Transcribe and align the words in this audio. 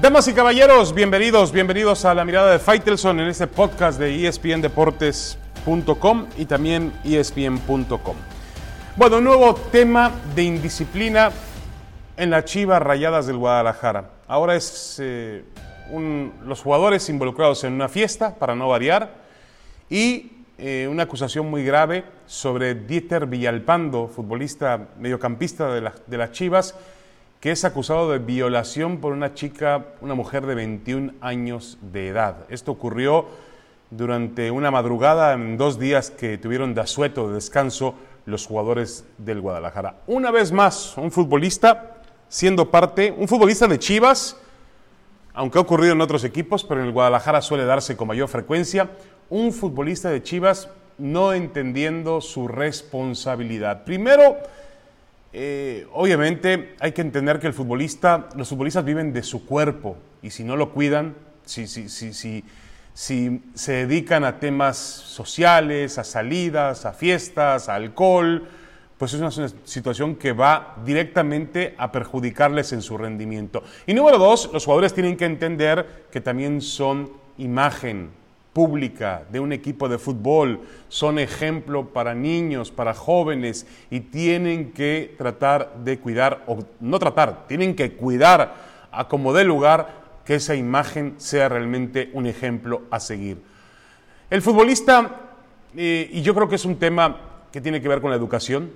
Damas 0.00 0.28
y 0.28 0.32
caballeros, 0.32 0.94
bienvenidos, 0.94 1.50
bienvenidos 1.50 2.04
a 2.04 2.14
la 2.14 2.24
mirada 2.24 2.52
de 2.52 2.60
Faitelson 2.60 3.18
en 3.18 3.26
este 3.26 3.48
podcast 3.48 3.98
de 3.98 4.28
espndeportes.com 4.28 6.26
y 6.36 6.44
también 6.44 6.92
espn.com. 7.02 8.16
Bueno, 8.94 9.20
nuevo 9.20 9.56
tema 9.56 10.12
de 10.36 10.44
indisciplina 10.44 11.32
en 12.16 12.30
la 12.30 12.44
Chivas 12.44 12.80
Rayadas 12.80 13.26
del 13.26 13.38
Guadalajara. 13.38 14.12
Ahora 14.28 14.54
es 14.54 14.98
eh, 15.02 15.42
los 16.46 16.62
jugadores 16.62 17.08
involucrados 17.08 17.64
en 17.64 17.72
una 17.72 17.88
fiesta, 17.88 18.36
para 18.36 18.54
no 18.54 18.68
variar, 18.68 19.16
y 19.90 20.44
eh, 20.58 20.86
una 20.88 21.02
acusación 21.02 21.50
muy 21.50 21.64
grave 21.64 22.04
sobre 22.24 22.76
Dieter 22.76 23.26
Villalpando, 23.26 24.06
futbolista 24.06 24.90
mediocampista 24.96 25.74
de, 25.74 25.90
de 26.06 26.16
las 26.16 26.30
Chivas, 26.30 26.76
que 27.40 27.52
es 27.52 27.64
acusado 27.64 28.10
de 28.10 28.18
violación 28.18 28.98
por 28.98 29.12
una 29.12 29.34
chica, 29.34 29.86
una 30.00 30.14
mujer 30.14 30.44
de 30.46 30.54
21 30.54 31.12
años 31.20 31.78
de 31.80 32.08
edad. 32.08 32.44
Esto 32.48 32.72
ocurrió 32.72 33.26
durante 33.90 34.50
una 34.50 34.70
madrugada 34.70 35.32
en 35.34 35.56
dos 35.56 35.78
días 35.78 36.10
que 36.10 36.36
tuvieron 36.36 36.74
de 36.74 36.80
asueto, 36.80 37.28
de 37.28 37.34
descanso, 37.34 37.94
los 38.26 38.46
jugadores 38.46 39.06
del 39.16 39.40
Guadalajara. 39.40 39.96
Una 40.06 40.30
vez 40.30 40.52
más, 40.52 40.96
un 40.98 41.10
futbolista 41.10 42.02
siendo 42.28 42.70
parte, 42.70 43.14
un 43.16 43.28
futbolista 43.28 43.66
de 43.66 43.78
Chivas, 43.78 44.36
aunque 45.32 45.58
ha 45.58 45.62
ocurrido 45.62 45.92
en 45.92 46.00
otros 46.00 46.24
equipos, 46.24 46.64
pero 46.64 46.80
en 46.80 46.88
el 46.88 46.92
Guadalajara 46.92 47.40
suele 47.40 47.64
darse 47.64 47.96
con 47.96 48.08
mayor 48.08 48.28
frecuencia, 48.28 48.90
un 49.30 49.52
futbolista 49.52 50.10
de 50.10 50.22
Chivas 50.22 50.68
no 50.98 51.32
entendiendo 51.32 52.20
su 52.20 52.48
responsabilidad. 52.48 53.84
Primero, 53.84 54.36
eh, 55.32 55.86
obviamente 55.92 56.74
hay 56.80 56.92
que 56.92 57.02
entender 57.02 57.38
que 57.38 57.46
el 57.46 57.52
futbolista, 57.52 58.28
los 58.36 58.48
futbolistas 58.48 58.84
viven 58.84 59.12
de 59.12 59.22
su 59.22 59.44
cuerpo 59.44 59.96
y 60.22 60.30
si 60.30 60.44
no 60.44 60.56
lo 60.56 60.72
cuidan, 60.72 61.14
si, 61.44 61.66
si, 61.66 61.88
si, 61.88 62.12
si, 62.12 62.44
si 62.94 63.42
se 63.54 63.72
dedican 63.72 64.24
a 64.24 64.38
temas 64.38 64.76
sociales, 64.76 65.98
a 65.98 66.04
salidas, 66.04 66.86
a 66.86 66.92
fiestas, 66.92 67.68
a 67.68 67.74
alcohol, 67.74 68.48
pues 68.98 69.14
es 69.14 69.20
una 69.20 69.30
situación 69.64 70.16
que 70.16 70.32
va 70.32 70.74
directamente 70.84 71.74
a 71.78 71.92
perjudicarles 71.92 72.72
en 72.72 72.82
su 72.82 72.98
rendimiento. 72.98 73.62
Y 73.86 73.94
número 73.94 74.18
dos, 74.18 74.50
los 74.52 74.64
jugadores 74.64 74.92
tienen 74.92 75.16
que 75.16 75.24
entender 75.24 76.06
que 76.10 76.20
también 76.20 76.60
son 76.60 77.12
imagen, 77.38 78.10
pública 78.52 79.24
de 79.30 79.40
un 79.40 79.52
equipo 79.52 79.88
de 79.88 79.98
fútbol, 79.98 80.60
son 80.88 81.18
ejemplo 81.18 81.88
para 81.88 82.14
niños, 82.14 82.70
para 82.70 82.94
jóvenes 82.94 83.66
y 83.90 84.00
tienen 84.00 84.72
que 84.72 85.14
tratar 85.16 85.74
de 85.84 85.98
cuidar, 85.98 86.44
o 86.46 86.58
no 86.80 86.98
tratar, 86.98 87.46
tienen 87.46 87.76
que 87.76 87.92
cuidar 87.92 88.54
a 88.90 89.08
como 89.08 89.32
dé 89.32 89.44
lugar 89.44 89.98
que 90.24 90.34
esa 90.34 90.54
imagen 90.54 91.14
sea 91.18 91.48
realmente 91.48 92.10
un 92.12 92.26
ejemplo 92.26 92.82
a 92.90 93.00
seguir. 93.00 93.38
El 94.30 94.42
futbolista, 94.42 95.20
eh, 95.76 96.10
y 96.12 96.22
yo 96.22 96.34
creo 96.34 96.48
que 96.48 96.56
es 96.56 96.64
un 96.64 96.76
tema 96.76 97.44
que 97.50 97.60
tiene 97.60 97.80
que 97.80 97.88
ver 97.88 98.00
con 98.00 98.10
la 98.10 98.16
educación, 98.16 98.70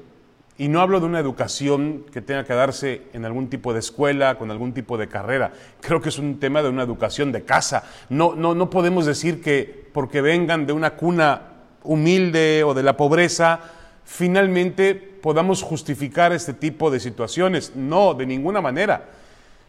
y 0.59 0.69
no 0.69 0.81
hablo 0.81 1.01
de 1.01 1.07
una 1.07 1.19
educación 1.19 2.05
que 2.13 2.21
tenga 2.21 2.45
que 2.45 2.53
darse 2.55 3.03
en 3.13 3.25
algún 3.25 3.49
tipo 3.49 3.73
de 3.73 3.79
escuela, 3.79 4.37
con 4.37 4.51
algún 4.51 4.75
tipo 4.75 4.99
de 4.99 5.09
carrera. 5.09 5.53
Creo 5.81 6.01
que 6.01 6.11
es 6.11 6.19
un 6.19 6.39
tema 6.39 6.63
de 6.63 6.69
una 6.69 6.83
educación 6.83 7.33
de 7.33 7.43
casa. 7.43 7.85
No, 8.11 8.35
no, 8.35 8.55
no 8.55 8.69
podemos 8.69 9.07
decir 9.07 9.43
que 9.43 9.89
porque 9.93 10.21
vengan 10.21 10.67
de 10.67 10.73
una 10.73 10.91
cuna 10.91 11.43
humilde 11.83 12.65
o 12.65 12.75
de 12.75 12.83
la 12.83 12.97
pobreza, 12.97 13.61
finalmente 14.05 14.95
podamos 14.95 15.63
justificar 15.63 16.33
este 16.33 16.53
tipo 16.53 16.91
de 16.91 17.01
situaciones. 17.01 17.75
No, 17.75 18.13
de 18.15 18.27
ninguna 18.27 18.61
manera. 18.61 19.09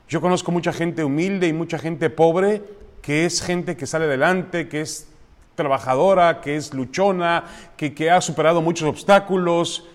Yo 0.10 0.20
conozco 0.20 0.52
mucha 0.52 0.74
gente 0.74 1.04
humilde 1.04 1.48
y 1.48 1.54
mucha 1.54 1.80
gente 1.80 2.10
pobre 2.10 2.62
que 3.02 3.26
es 3.26 3.42
gente 3.42 3.76
que 3.78 3.88
sale 3.88 4.06
adelante, 4.06 4.68
que 4.68 4.82
es 4.82 5.08
trabajadora, 5.56 6.42
que 6.42 6.56
es 6.56 6.74
luchona, 6.74 7.46
que, 7.78 7.94
que 7.94 8.12
ha 8.12 8.22
superado 8.22 8.62
muchos 8.62 8.88
obstáculos 8.88 9.88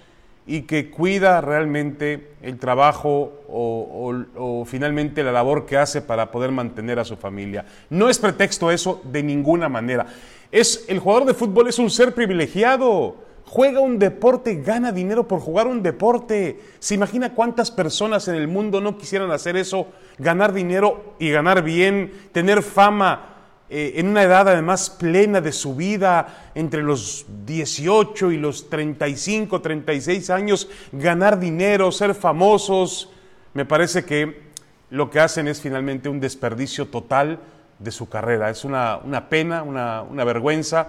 y 0.49 0.63
que 0.63 0.91
cuida 0.91 1.43
realmente 1.43 2.31
el 2.43 2.59
trabajo 2.59 3.43
o, 3.49 4.65
finalmente 4.67 5.23
la 5.23 5.31
labor 5.31 5.67
que 5.67 5.77
hace 5.77 6.01
para 6.01 6.31
poder 6.31 6.51
mantener 6.51 6.99
a 6.99 7.05
su 7.05 7.17
familia. 7.17 7.67
No 7.91 8.09
es 8.09 8.19
pretexto 8.19 8.71
eso 8.71 9.03
de 9.05 9.23
ninguna 9.23 9.69
manera. 9.69 10.07
Es, 10.51 10.87
el 10.89 11.01
jugador 11.01 11.27
de 11.27 11.35
fútbol 11.35 11.69
es 11.69 11.79
un 11.79 11.91
ser 11.91 12.15
privilegiado. 12.15 13.17
Juega 13.45 13.81
un 13.81 13.99
deporte, 13.99 14.63
gana 14.63 14.91
dinero 14.91 15.29
por 15.29 15.41
jugar 15.41 15.67
un 15.67 15.83
deporte. 15.83 16.61
¿Se 16.79 16.95
imagina 16.95 17.35
cuántas 17.35 17.71
personas 17.71 18.27
en 18.29 18.35
el 18.35 18.49
mundo 18.49 18.81
no 18.81 18.97
quisieran 18.97 19.31
hacer 19.31 19.55
eso? 19.59 19.89
Ganar 20.17 20.55
dinero 20.55 21.15
y 21.19 21.31
ganar 21.31 21.63
bien, 21.63 22.11
tener 22.33 22.63
fama, 22.63 23.38
eh, 23.71 23.95
en 23.97 24.09
una 24.09 24.23
edad 24.23 24.49
además 24.49 24.89
plena 24.89 25.41
de 25.41 25.53
su 25.53 25.77
vida, 25.77 26.51
entre 26.55 26.83
los 26.83 27.27
18 27.45 28.33
y 28.33 28.39
los 28.39 28.71
35, 28.71 29.61
36 29.61 30.31
años, 30.31 30.69
ganar 30.93 31.39
dinero, 31.39 31.93
ser 31.93 32.15
famosos, 32.15 33.11
me 33.53 33.65
parece 33.65 34.05
que 34.05 34.49
lo 34.91 35.11
que 35.11 35.21
hacen 35.21 35.49
es 35.49 35.61
finalmente 35.61 36.09
un 36.09 36.21
desperdicio 36.21 36.87
total 36.87 37.39
de 37.79 37.91
su 37.91 38.09
carrera. 38.09 38.51
Es 38.51 38.65
una, 38.65 39.29
pena, 39.29 39.63
una, 39.63 40.25
vergüenza, 40.25 40.89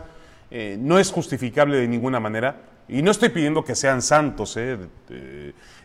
eh, 0.50 0.78
no 0.80 1.00
es 1.00 1.12
justificable 1.12 1.78
de 1.78 1.88
ninguna 1.88 2.20
manera. 2.20 2.69
Y 2.90 3.04
no 3.04 3.12
estoy 3.12 3.30
pidiendo 3.30 3.64
que 3.64 3.76
sean 3.76 4.02
santos, 4.02 4.58
¿eh? 4.58 4.76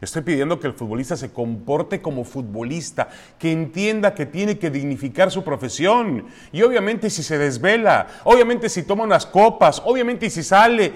estoy 0.01 0.23
pidiendo 0.23 0.59
que 0.59 0.69
el 0.69 0.73
futbolista 0.73 1.19
se 1.19 1.33
comporte 1.33 2.01
como 2.01 2.25
futbolista, 2.25 3.09
que 3.39 3.53
entienda 3.53 4.15
que 4.15 4.25
tiene 4.25 4.59
que 4.59 4.71
dignificar 4.71 5.31
su 5.31 5.45
profesión. 5.45 6.27
Y 6.51 6.63
obviamente 6.63 7.11
si 7.11 7.23
se 7.23 7.37
desvela, 7.37 8.07
obviamente 8.25 8.71
si 8.71 8.85
toma 8.85 9.05
unas 9.05 9.27
copas, 9.27 9.83
obviamente 9.85 10.31
si 10.31 10.43
sale 10.43 10.93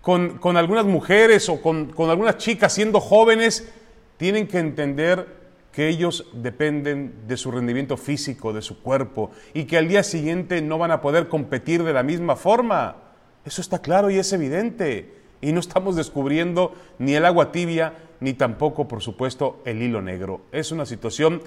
con, 0.00 0.38
algunas 0.56 0.84
mujeres 0.84 1.48
o 1.48 1.60
con, 1.60 1.86
con 1.86 2.10
algunas 2.10 2.38
chicas 2.38 2.72
siendo 2.72 3.00
jóvenes, 3.00 3.68
tienen 4.16 4.46
que 4.46 4.60
entender 4.60 5.26
que 5.72 5.88
ellos 5.88 6.26
dependen 6.32 7.26
de 7.26 7.36
su 7.36 7.50
rendimiento 7.50 7.96
físico, 7.96 8.52
de 8.52 8.62
su 8.62 8.80
cuerpo, 8.80 9.32
y 9.52 9.64
que 9.64 9.78
al 9.78 9.88
día 9.88 10.04
siguiente 10.04 10.62
no 10.62 10.78
van 10.78 10.92
a 10.92 11.00
poder 11.00 11.26
competir 11.28 11.82
de 11.82 11.92
la 11.92 12.04
misma 12.04 12.36
forma. 12.36 12.98
Eso 13.44 13.60
está 13.60 13.80
claro 13.80 14.10
y 14.10 14.18
es 14.18 14.32
evidente. 14.32 15.23
Y 15.44 15.52
no 15.52 15.60
estamos 15.60 15.94
descubriendo 15.94 16.72
ni 16.98 17.14
el 17.14 17.26
agua 17.26 17.52
tibia, 17.52 17.92
ni 18.20 18.32
tampoco, 18.32 18.88
por 18.88 19.02
supuesto, 19.02 19.60
el 19.66 19.82
hilo 19.82 20.00
negro. 20.00 20.40
Es 20.52 20.72
una 20.72 20.86
situación 20.86 21.42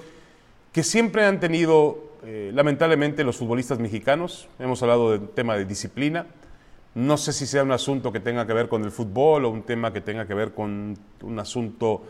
que 0.72 0.84
siempre 0.84 1.26
han 1.26 1.40
tenido, 1.40 1.98
eh, 2.24 2.52
lamentablemente, 2.54 3.24
los 3.24 3.38
futbolistas 3.38 3.80
mexicanos. 3.80 4.50
Hemos 4.60 4.84
hablado 4.84 5.14
del 5.14 5.30
tema 5.30 5.58
de 5.58 5.66
disciplina. 5.66 6.28
No 6.94 7.18
sé 7.18 7.34
si 7.34 7.48
sea 7.48 7.64
un 7.64 7.72
asunto 7.72 8.12
que 8.12 8.20
tenga 8.20 8.46
que 8.46 8.54
ver 8.54 8.70
con 8.70 8.84
el 8.84 8.92
fútbol 8.92 9.46
o 9.46 9.50
un 9.50 9.64
tema 9.64 9.92
que 9.92 10.02
tenga 10.02 10.28
que 10.28 10.36
ver 10.36 10.54
con 10.54 10.96
un 11.24 11.40
asunto 11.40 12.04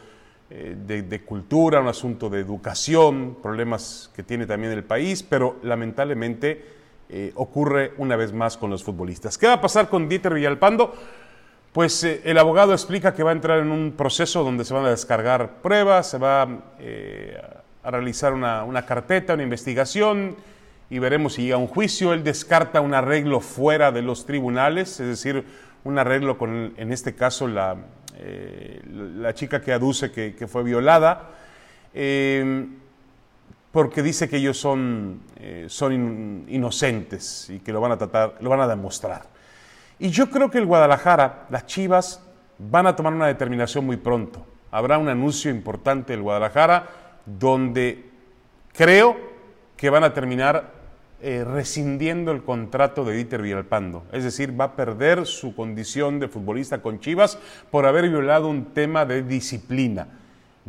eh, 0.50 0.76
de, 0.78 1.22
cultura, 1.22 1.80
un 1.80 1.88
asunto 1.88 2.30
de 2.30 2.42
educación, 2.42 3.38
problemas 3.42 4.12
que 4.14 4.24
tiene 4.24 4.46
también 4.46 4.74
el 4.74 4.84
país, 4.84 5.24
pero 5.24 5.56
lamentablemente 5.64 6.66
eh, 7.08 7.32
ocurre 7.36 7.94
una 7.98 8.18
vez 8.18 8.34
más 8.34 8.58
con 8.58 8.70
los 8.70 8.84
futbolistas. 8.84 9.38
¿Qué 9.38 9.48
va 9.48 9.54
a 9.54 9.62
pasar 9.62 9.88
con 9.88 10.10
Dieter 10.10 10.34
Villalpando? 10.34 10.94
Pues 11.74 12.04
eh, 12.04 12.22
el 12.24 12.38
abogado 12.38 12.74
explica 12.74 13.14
que 13.14 13.24
va 13.24 13.32
a 13.32 13.34
entrar 13.34 13.60
en 13.60 13.72
un 13.72 13.92
proceso 13.92 14.44
donde 14.44 14.66
se 14.66 14.74
van 14.74 14.86
a 14.86 14.90
descargar 14.90 15.62
pruebas, 15.62 16.10
se 16.10 16.18
va 16.18 16.48
eh, 16.80 17.40
a 17.84 17.92
realizar 17.92 18.34
una, 18.34 18.86
carpeta, 18.86 19.34
una 19.34 19.44
investigación 19.44 20.36
y 20.90 21.00
veremos 21.00 21.34
si 21.34 21.44
llega 21.44 21.56
a 21.56 21.60
un 21.60 21.68
juicio. 21.68 22.14
Él 22.14 22.24
descarta 22.24 22.82
un 22.82 22.94
arreglo 22.94 23.42
fuera 23.42 23.92
de 23.92 24.02
los 24.02 24.26
tribunales, 24.26 25.00
es 25.00 25.08
decir, 25.08 25.44
un 25.84 26.00
arreglo 26.00 26.38
con, 26.38 26.74
en 26.78 26.92
este 26.92 27.16
caso, 27.16 27.48
la, 27.48 27.76
eh, 28.18 28.82
la 28.86 29.34
chica 29.34 29.62
que 29.62 29.72
aduce 29.72 30.12
que, 30.12 30.48
fue 30.48 30.64
violada, 30.64 31.30
porque 33.72 34.02
dice 34.02 34.28
que 34.28 34.38
ellos 34.38 34.58
son, 34.58 35.22
son 35.68 36.46
inocentes 36.48 37.50
y 37.50 37.60
que 37.60 37.72
lo 37.72 37.82
van 37.82 37.92
a 37.92 37.98
tratar, 37.98 38.36
lo 38.40 38.50
van 38.50 38.62
a 38.62 38.68
demostrar. 38.68 39.37
Y 40.00 40.10
yo 40.10 40.30
creo 40.30 40.50
que 40.52 40.60
el 40.60 40.66
Guadalajara, 40.66 41.48
las 41.50 41.66
Chivas, 41.66 42.22
van 42.60 42.88
a 42.88 42.96
tomar 42.96 43.14
una 43.14 43.28
determinación 43.28 43.86
muy 43.86 43.98
pronto. 43.98 44.46
Habrá 44.72 44.98
un 44.98 45.10
anuncio 45.10 45.50
importante 45.50 46.14
del 46.14 46.22
Guadalajara 46.22 46.88
donde 47.26 48.10
creo 48.74 49.18
que 49.76 49.90
van 49.90 50.04
a 50.04 50.14
terminar 50.14 50.72
eh, 51.20 51.44
rescindiendo 51.44 52.32
el 52.32 52.44
contrato 52.44 53.04
de 53.04 53.16
Dieter 53.16 53.42
Villalpando. 53.42 54.06
Es 54.12 54.24
decir, 54.24 54.60
va 54.60 54.66
a 54.66 54.76
perder 54.76 55.26
su 55.26 55.56
condición 55.56 56.20
de 56.20 56.28
futbolista 56.28 56.82
con 56.82 57.00
Chivas 57.00 57.40
por 57.72 57.86
haber 57.88 58.08
violado 58.10 58.48
un 58.48 58.66
tema 58.66 59.06
de 59.06 59.24
disciplina. 59.24 60.17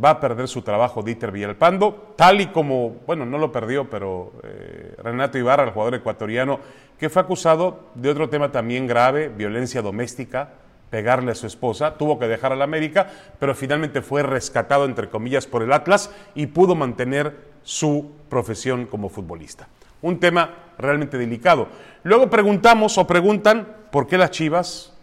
Va 0.02 0.10
a 0.10 0.20
perder 0.20 0.46
su 0.48 0.62
trabajo 0.62 1.02
Dieter 1.02 1.32
Villalpando, 1.32 2.14
tal 2.16 2.40
y 2.40 2.46
como, 2.48 2.96
bueno, 3.06 3.26
no 3.26 3.38
lo 3.38 3.50
perdió, 3.50 3.90
pero 3.90 4.32
eh, 4.44 4.94
Renato 5.02 5.38
Ibarra, 5.38 5.64
el 5.64 5.70
jugador 5.70 5.94
ecuatoriano, 5.96 6.60
que 6.98 7.08
fue 7.08 7.22
acusado 7.22 7.80
de 7.94 8.10
otro 8.10 8.28
tema 8.28 8.52
también 8.52 8.86
grave, 8.86 9.28
violencia 9.28 9.82
doméstica, 9.82 10.50
pegarle 10.90 11.32
a 11.32 11.34
su 11.34 11.46
esposa, 11.46 11.96
tuvo 11.96 12.18
que 12.18 12.28
dejar 12.28 12.52
al 12.52 12.62
América, 12.62 13.10
pero 13.38 13.54
finalmente 13.54 14.02
fue 14.02 14.22
rescatado, 14.22 14.84
entre 14.84 15.08
comillas, 15.08 15.46
por 15.46 15.62
el 15.62 15.72
Atlas 15.72 16.10
y 16.34 16.46
pudo 16.46 16.74
mantener 16.74 17.36
su 17.62 18.12
profesión 18.28 18.86
como 18.86 19.08
futbolista. 19.08 19.68
Un 20.00 20.20
tema 20.20 20.54
realmente 20.78 21.18
delicado. 21.18 21.68
Luego 22.02 22.30
preguntamos 22.30 22.96
o 22.98 23.06
preguntan 23.06 23.68
por 23.90 24.06
qué 24.06 24.16
las 24.16 24.30
Chivas, 24.30 24.94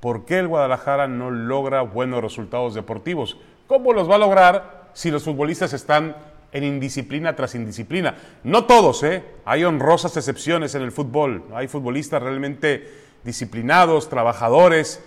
por 0.00 0.24
qué 0.24 0.38
el 0.38 0.48
Guadalajara 0.48 1.06
no 1.08 1.30
logra 1.30 1.82
buenos 1.82 2.22
resultados 2.22 2.74
deportivos. 2.74 3.38
¿Cómo 3.66 3.92
los 3.92 4.08
va 4.08 4.14
a 4.14 4.18
lograr 4.18 4.90
si 4.94 5.10
los 5.10 5.24
futbolistas 5.24 5.72
están 5.72 6.16
en 6.52 6.64
indisciplina 6.64 7.34
tras 7.34 7.54
indisciplina? 7.54 8.14
No 8.44 8.64
todos, 8.64 9.02
¿eh? 9.02 9.24
Hay 9.44 9.64
honrosas 9.64 10.16
excepciones 10.16 10.74
en 10.74 10.82
el 10.82 10.92
fútbol. 10.92 11.44
Hay 11.52 11.66
futbolistas 11.66 12.22
realmente 12.22 12.88
disciplinados, 13.24 14.08
trabajadores, 14.08 15.02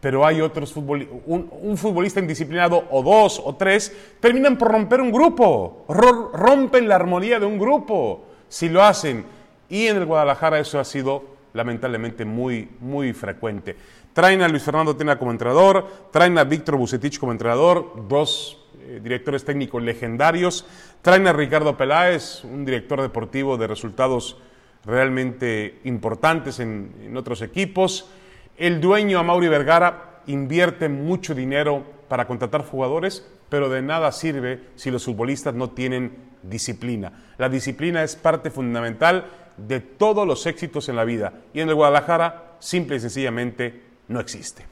pero 0.00 0.26
hay 0.26 0.40
otros 0.40 0.72
futbolistas, 0.72 1.16
un, 1.26 1.76
futbolista 1.76 2.20
indisciplinado 2.20 2.84
o 2.90 3.02
dos 3.02 3.40
o 3.44 3.54
tres, 3.54 3.94
terminan 4.18 4.56
por 4.56 4.72
romper 4.72 5.00
un 5.00 5.12
grupo, 5.12 5.84
rompen 5.88 6.88
la 6.88 6.96
armonía 6.96 7.38
de 7.38 7.46
un 7.46 7.58
grupo, 7.58 8.24
si 8.48 8.68
lo 8.68 8.82
hacen. 8.82 9.24
Y 9.68 9.86
en 9.86 9.98
el 9.98 10.06
Guadalajara 10.06 10.58
eso 10.58 10.80
ha 10.80 10.84
sido 10.84 11.22
lamentablemente 11.52 12.24
muy, 12.24 12.68
muy 12.80 13.12
frecuente. 13.12 13.76
Traen 14.12 14.42
a 14.42 14.48
Luis 14.48 14.62
Fernando 14.62 14.96
Tena 14.96 15.18
como 15.18 15.30
entrenador, 15.30 15.86
traen 16.10 16.36
a 16.36 16.44
Víctor 16.44 16.76
Bucetich 16.76 17.18
como 17.18 17.30
entrenador, 17.30 18.08
dos 18.08 18.58
eh, 18.80 19.00
directores 19.02 19.44
técnicos 19.44 19.82
legendarios, 19.82 20.66
traen 21.00 21.28
a 21.28 21.32
Ricardo 21.32 21.76
Peláez, 21.76 22.42
un 22.42 22.64
director 22.64 23.00
deportivo 23.00 23.56
de 23.56 23.68
resultados 23.68 24.36
realmente 24.84 25.80
importantes 25.84 26.58
en, 26.58 27.14
otros 27.16 27.42
equipos. 27.42 28.08
El 28.56 28.80
dueño, 28.80 29.18
Amaury 29.20 29.48
Vergara, 29.48 30.22
invierte 30.26 30.88
mucho 30.88 31.34
dinero 31.34 31.84
para 32.08 32.26
contratar 32.26 32.64
jugadores, 32.64 33.26
pero 33.48 33.68
de 33.68 33.82
nada 33.82 34.10
sirve 34.10 34.60
si 34.74 34.90
los 34.90 35.04
futbolistas 35.04 35.54
no 35.54 35.70
tienen 35.70 36.16
disciplina. 36.42 37.12
La 37.38 37.48
disciplina 37.48 38.02
es 38.02 38.16
parte 38.16 38.50
fundamental 38.50 39.26
de 39.56 39.80
todos 39.80 40.26
los 40.26 40.46
éxitos 40.46 40.88
en 40.88 40.96
la 40.96 41.04
vida 41.04 41.32
y 41.52 41.60
en 41.60 41.68
el 41.68 41.74
Guadalajara 41.74 42.56
simple 42.58 42.96
y 42.96 43.00
sencillamente 43.00 43.89
no 44.10 44.20
existe. 44.20 44.66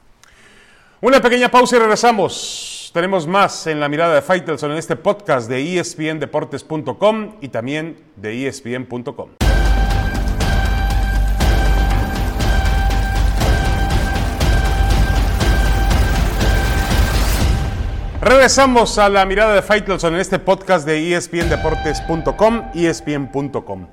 Una 1.01 1.21
pequeña 1.21 1.49
pausa 1.49 1.77
y 1.77 1.79
regresamos. 1.79 2.91
Tenemos 2.93 3.25
más 3.25 3.67
en 3.67 3.79
la 3.79 3.87
mirada 3.87 4.15
de 4.15 4.21
Faitelson 4.21 4.71
en 4.71 4.77
este 4.77 4.95
podcast 4.95 5.49
de 5.49 5.79
espndeportes.com 5.79 7.37
y 7.39 7.47
también 7.47 7.97
de 8.15 8.47
espn.com. 8.47 9.29
Regresamos 18.21 18.97
a 18.97 19.07
la 19.07 19.25
mirada 19.25 19.55
de 19.55 19.61
Faitelson 19.61 20.15
en 20.15 20.19
este 20.19 20.39
podcast 20.39 20.85
de 20.85 21.15
espndeportes.com, 21.15 22.71
espn.com. 22.73 23.87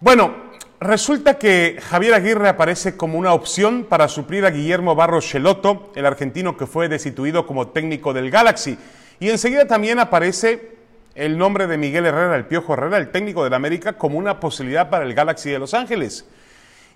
Bueno, 0.00 0.45
resulta 0.80 1.38
que 1.38 1.78
Javier 1.82 2.14
Aguirre 2.14 2.48
aparece 2.48 2.96
como 2.96 3.18
una 3.18 3.32
opción 3.32 3.84
para 3.84 4.08
suplir 4.08 4.44
a 4.44 4.50
Guillermo 4.50 4.94
Barros 4.94 5.26
Cheloto, 5.26 5.92
el 5.94 6.06
argentino 6.06 6.56
que 6.56 6.66
fue 6.66 6.88
destituido 6.88 7.46
como 7.46 7.68
técnico 7.68 8.12
del 8.12 8.30
Galaxy. 8.30 8.78
Y 9.20 9.30
enseguida 9.30 9.66
también 9.66 9.98
aparece 9.98 10.76
el 11.14 11.38
nombre 11.38 11.66
de 11.66 11.78
Miguel 11.78 12.06
Herrera, 12.06 12.36
el 12.36 12.44
Piojo 12.44 12.74
Herrera, 12.74 12.98
el 12.98 13.10
técnico 13.10 13.42
del 13.42 13.54
América, 13.54 13.94
como 13.94 14.18
una 14.18 14.38
posibilidad 14.38 14.90
para 14.90 15.04
el 15.04 15.14
Galaxy 15.14 15.50
de 15.50 15.58
Los 15.58 15.72
Ángeles. 15.72 16.26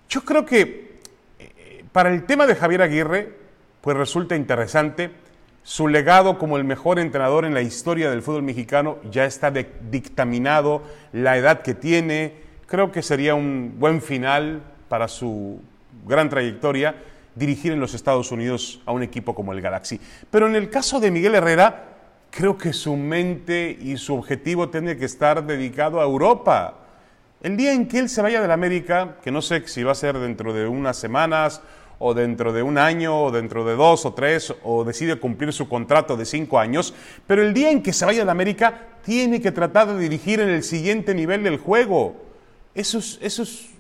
Yo 0.09 0.25
creo 0.25 0.45
que 0.45 0.99
eh, 1.39 1.85
para 1.93 2.13
el 2.13 2.25
tema 2.27 2.47
de 2.47 2.55
Javier 2.55 2.83
Aguirre, 2.83 3.33
pues 3.81 3.97
resulta 3.97 4.37
interesante 4.37 5.11
su 5.63 5.89
legado 5.89 6.39
como 6.39 6.57
el 6.57 6.65
mejor 6.65 6.99
entrenador 6.99 7.45
en 7.45 7.55
la 7.55 7.63
historia 7.63 8.11
del 8.11 8.23
fútbol 8.23 8.43
mexicano 8.43 8.99
ya 9.11 9.25
está 9.25 9.51
dictaminado, 9.51 10.83
la 11.13 11.37
edad 11.37 11.63
que 11.63 11.75
tiene, 11.75 12.35
creo 12.71 12.93
que 12.93 13.03
sería 13.03 13.35
un 13.35 13.75
buen 13.81 14.01
final 14.01 14.63
para 14.89 15.09
su 15.09 15.61
gran 16.07 16.31
trayectoria 16.31 16.95
dirigir 17.35 17.73
en 17.73 17.81
los 17.81 17.95
Estados 17.95 18.31
Unidos 18.31 18.81
a 18.87 18.93
un 18.93 19.03
equipo 19.03 19.35
como 19.35 19.53
el 19.53 19.61
Galaxy. 19.61 20.01
Pero 20.31 20.47
en 20.47 20.55
el 20.55 20.71
caso 20.71 21.01
de 21.01 21.11
Miguel 21.11 21.35
Herrera, 21.35 21.97
creo 22.31 22.57
que 22.57 22.73
su 22.73 22.95
mente 22.95 23.77
y 23.81 23.97
su 23.97 24.15
objetivo 24.15 24.69
tiene 24.69 24.97
que 24.97 25.05
estar 25.05 25.45
dedicado 25.45 26.01
a 26.01 26.05
Europa. 26.05 26.77
El 27.43 27.57
día 27.57 27.73
en 27.73 27.89
que 27.89 27.99
él 27.99 28.09
se 28.09 28.23
vaya 28.23 28.41
de 28.41 28.47
la 28.47 28.55
América, 28.55 29.17
que 29.21 29.33
no 29.33 29.43
sé 29.43 29.67
si 29.67 29.83
va 29.83 29.91
a 29.93 29.97
ser 29.97 30.19
dentro 30.19 30.53
de 30.53 30.69
unas 30.69 30.97
semanas 30.97 31.63
o 31.99 32.15
dentro 32.15 32.53
de 32.53 32.63
un 32.63 32.79
año, 32.79 33.25
o 33.25 33.31
dentro 33.33 33.65
de 33.65 33.75
dos 33.75 34.07
o 34.07 34.15
tres, 34.15 34.55
o 34.63 34.85
decide 34.85 35.17
cumplir 35.17 35.53
su 35.53 35.69
contrato 35.69 36.17
de 36.17 36.25
cinco 36.25 36.61
años, 36.61 36.95
pero 37.27 37.43
el 37.43 37.53
día 37.53 37.71
en 37.71 37.83
que 37.83 37.93
se 37.93 38.07
vaya 38.07 38.23
a 38.23 38.27
la 38.27 38.33
América, 38.33 38.87
tiene 39.05 39.41
que 39.41 39.51
tratar 39.51 39.89
de 39.89 39.99
dirigir 39.99 40.41
en 40.41 40.51
el 40.51 40.63
siguiente 40.63 41.15
nivel 41.15 41.43
del 41.43 41.59
juego. 41.59 42.30
Eso 42.75 42.99
es, 42.99 43.19
eso 43.21 43.43
es 43.43 43.71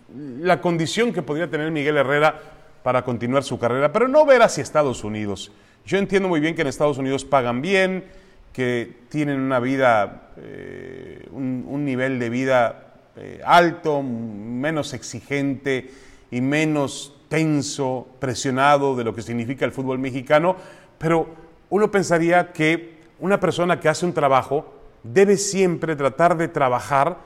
la 0.40 0.60
condición 0.60 1.12
que 1.12 1.22
podría 1.22 1.48
tener 1.48 1.70
Miguel 1.70 1.96
Herrera 1.96 2.40
para 2.82 3.04
continuar 3.04 3.44
su 3.44 3.58
carrera, 3.58 3.92
pero 3.92 4.08
no 4.08 4.24
ver 4.24 4.42
hacia 4.42 4.62
Estados 4.62 5.04
Unidos. 5.04 5.52
Yo 5.84 5.98
entiendo 5.98 6.28
muy 6.28 6.40
bien 6.40 6.54
que 6.54 6.62
en 6.62 6.68
Estados 6.68 6.98
Unidos 6.98 7.24
pagan 7.24 7.62
bien, 7.62 8.04
que 8.52 9.04
tienen 9.08 9.40
una 9.40 9.60
vida, 9.60 10.30
eh, 10.38 11.26
un, 11.30 11.84
nivel 11.84 12.18
de 12.18 12.30
vida 12.30 12.94
eh, 13.16 13.40
alto, 13.44 14.02
menos 14.02 14.92
exigente 14.92 15.90
y 16.30 16.40
menos 16.40 17.16
tenso, 17.28 18.08
presionado 18.18 18.96
de 18.96 19.04
lo 19.04 19.14
que 19.14 19.22
significa 19.22 19.64
el 19.64 19.72
fútbol 19.72 19.98
mexicano, 19.98 20.56
pero 20.98 21.28
uno 21.70 21.90
pensaría 21.90 22.52
que 22.52 22.98
una 23.20 23.38
persona 23.38 23.78
que 23.78 23.88
hace 23.88 24.04
un 24.04 24.12
trabajo 24.12 24.74
debe 25.02 25.36
siempre 25.36 25.94
tratar 25.94 26.36
de 26.36 26.48
trabajar 26.48 27.18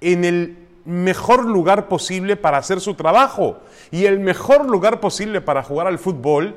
en 0.00 0.24
el 0.24 0.65
mejor 0.86 1.44
lugar 1.44 1.88
posible 1.88 2.36
para 2.36 2.58
hacer 2.58 2.80
su 2.80 2.94
trabajo. 2.94 3.58
Y 3.90 4.06
el 4.06 4.20
mejor 4.20 4.68
lugar 4.68 5.00
posible 5.00 5.40
para 5.40 5.62
jugar 5.62 5.86
al 5.86 5.98
fútbol 5.98 6.54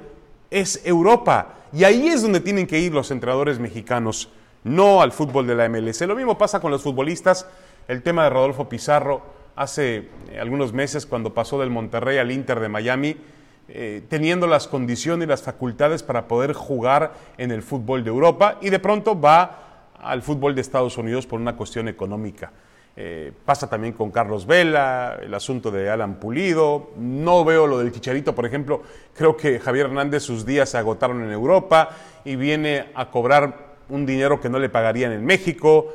es 0.52 0.82
Europa. 0.86 1.56
Y 1.74 1.84
ahí 1.84 2.08
es 2.08 2.22
donde 2.22 2.40
tienen 2.40 2.68
que 2.68 2.80
ir 2.80 2.94
los 2.94 3.12
entrenadores 3.12 3.60
mexicanos, 3.60 4.30
no 4.64 5.02
al 5.02 5.12
fútbol 5.12 5.46
de 5.48 5.56
la 5.56 5.68
MLS. 5.70 6.02
Lo 6.02 6.16
mismo 6.16 6.38
pasa 6.38 6.60
con 6.60 6.72
los 6.72 6.82
futbolistas. 6.82 7.48
El 7.88 8.02
tema 8.02 8.24
de 8.24 8.30
Rodolfo 8.30 8.70
Pizarro 8.70 9.22
hace 9.56 10.10
eh, 10.30 10.40
algunos 10.40 10.74
meses 10.74 11.06
cuando 11.06 11.34
pasó 11.34 11.60
del 11.60 11.70
Monterrey 11.70 12.18
al 12.18 12.32
Inter 12.32 12.60
de 12.60 12.70
Miami, 12.70 13.18
eh, 13.68 14.04
teniendo 14.10 14.48
las 14.48 14.68
condiciones 14.68 15.26
y 15.26 15.30
las 15.30 15.44
facultades 15.44 16.02
para 16.02 16.28
poder 16.28 16.54
jugar 16.54 17.14
en 17.38 17.52
el 17.52 17.62
fútbol 17.62 18.04
de 18.04 18.10
Europa 18.10 18.58
y 18.62 18.70
de 18.70 18.80
pronto 18.80 19.20
va 19.20 19.92
al 20.02 20.22
fútbol 20.22 20.56
de 20.56 20.62
Estados 20.62 20.98
Unidos 20.98 21.28
por 21.28 21.40
una 21.40 21.56
cuestión 21.56 21.88
económica. 21.88 22.52
Eh, 22.96 23.32
pasa 23.46 23.70
también 23.70 23.94
con 23.94 24.12
Carlos 24.12 24.46
Vela, 24.46 25.18
el 25.22 25.34
asunto 25.34 25.72
de 25.72 25.90
Alan 25.90 26.20
Pulido. 26.20 26.92
No 26.98 27.46
veo 27.46 27.66
lo 27.68 27.80
del 27.80 27.92
Chicharito, 27.92 28.36
por 28.36 28.46
ejemplo. 28.46 28.84
Creo 29.16 29.38
que 29.38 29.60
Javier 29.60 29.88
Hernández 29.88 30.24
sus 30.24 30.46
días 30.46 30.70
se 30.70 30.78
agotaron 30.78 31.24
en 31.24 31.32
Europa 31.32 31.90
y 32.26 32.36
viene 32.36 32.88
a 32.94 33.10
cobrar 33.10 33.70
un 33.90 34.06
dinero 34.06 34.40
que 34.40 34.50
no 34.50 34.60
le 34.60 34.70
pagarían 34.70 35.12
en 35.12 35.26
México 35.26 35.94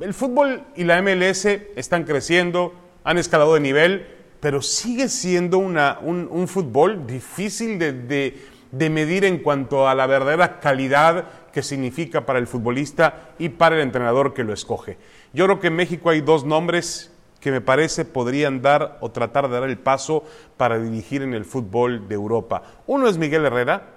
el 0.00 0.14
fútbol 0.14 0.62
y 0.76 0.84
la 0.84 1.00
MLS 1.02 1.46
están 1.76 2.04
creciendo, 2.04 2.72
han 3.04 3.18
escalado 3.18 3.54
de 3.54 3.60
nivel, 3.60 4.06
pero 4.40 4.62
sigue 4.62 5.08
siendo 5.08 5.58
un, 5.58 6.48
fútbol 6.48 7.06
difícil 7.06 7.78
de, 7.78 8.34
medir 8.90 9.24
en 9.24 9.38
cuanto 9.38 9.88
a 9.88 9.94
la 9.94 10.06
verdadera 10.06 10.60
calidad 10.60 11.24
que 11.52 11.62
significa 11.62 12.26
para 12.26 12.38
el 12.38 12.46
futbolista 12.46 13.30
y 13.38 13.48
para 13.48 13.76
el 13.76 13.82
entrenador 13.82 14.34
que 14.34 14.44
lo 14.44 14.52
escoge. 14.52 14.96
Yo 15.32 15.44
creo 15.44 15.60
que 15.60 15.66
en 15.66 15.76
México 15.76 16.10
hay 16.10 16.20
dos 16.20 16.44
nombres 16.44 17.12
que 17.40 17.50
me 17.50 17.60
parece 17.60 18.04
podrían 18.04 18.62
dar 18.62 18.98
o 19.00 19.10
tratar 19.10 19.48
de 19.48 19.60
dar 19.60 19.68
el 19.68 19.78
paso 19.78 20.24
para 20.56 20.78
dirigir 20.78 21.22
en 21.22 21.34
el 21.34 21.44
fútbol 21.44 22.08
de 22.08 22.14
Europa. 22.14 22.62
Uno 22.86 23.08
es 23.08 23.18
Miguel 23.18 23.44
Herrera 23.44 23.90